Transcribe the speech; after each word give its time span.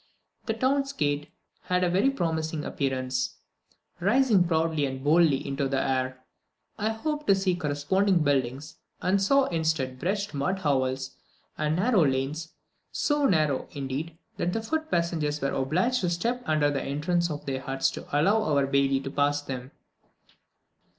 The 0.47 0.55
town 0.55 0.83
gate 0.97 1.29
had 1.65 1.83
a 1.83 1.89
very 1.91 2.09
promising 2.09 2.65
appearance, 2.65 3.35
rising 3.99 4.43
proudly 4.45 4.87
and 4.87 5.03
boldly 5.03 5.45
into 5.47 5.67
the 5.67 5.79
air; 5.79 6.23
I 6.75 6.89
hoped 6.89 7.27
to 7.27 7.35
see 7.35 7.55
corresponding 7.55 8.23
buildings, 8.23 8.77
and 8.99 9.21
saw 9.21 9.45
instead 9.45 10.01
wretched 10.01 10.33
mud 10.33 10.57
hovels 10.57 11.17
and 11.55 11.75
narrow 11.75 12.03
lanes; 12.03 12.51
so 12.91 13.27
narrow, 13.27 13.67
indeed, 13.73 14.17
that 14.37 14.53
the 14.53 14.63
foot 14.63 14.89
passengers 14.89 15.39
were 15.39 15.51
obliged 15.53 16.01
to 16.01 16.09
step 16.09 16.41
under 16.47 16.71
the 16.71 16.81
entrances 16.81 17.29
of 17.29 17.45
the 17.45 17.57
huts 17.57 17.91
to 17.91 18.07
allow 18.11 18.41
our 18.41 18.65
baili 18.65 19.01
to 19.03 19.11
pass 19.11 19.43
them. 19.43 19.69